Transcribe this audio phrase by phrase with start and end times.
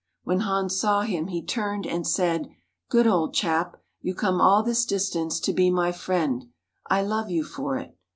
[0.23, 2.47] When Han saw him he turned, and said,
[2.89, 6.45] "Good old chap, you come all this distance to be my friend;
[6.89, 7.95] I love you for it."